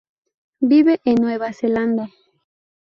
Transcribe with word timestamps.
Vive 0.61 0.99
en 1.05 1.13
Nueva 1.13 1.53
Zelanda. 1.53 2.09